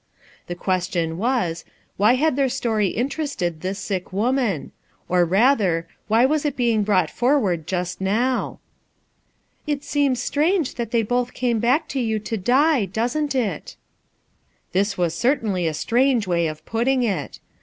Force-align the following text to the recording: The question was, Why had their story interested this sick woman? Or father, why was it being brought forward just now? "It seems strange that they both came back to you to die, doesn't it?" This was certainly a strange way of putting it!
The 0.47 0.55
question 0.55 1.19
was, 1.19 1.63
Why 1.95 2.13
had 2.15 2.35
their 2.35 2.49
story 2.49 2.87
interested 2.87 3.61
this 3.61 3.77
sick 3.77 4.11
woman? 4.11 4.71
Or 5.07 5.27
father, 5.27 5.87
why 6.07 6.25
was 6.25 6.43
it 6.43 6.55
being 6.57 6.81
brought 6.81 7.11
forward 7.11 7.67
just 7.67 8.01
now? 8.01 8.57
"It 9.67 9.83
seems 9.83 10.19
strange 10.19 10.73
that 10.73 10.89
they 10.89 11.03
both 11.03 11.35
came 11.35 11.59
back 11.59 11.87
to 11.89 11.99
you 11.99 12.17
to 12.17 12.35
die, 12.35 12.85
doesn't 12.85 13.35
it?" 13.35 13.75
This 14.71 14.97
was 14.97 15.13
certainly 15.13 15.67
a 15.67 15.71
strange 15.75 16.25
way 16.25 16.47
of 16.47 16.65
putting 16.65 17.03
it! 17.03 17.39